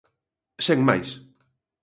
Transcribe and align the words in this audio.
Sen 0.65 0.79
máis. 0.89 1.09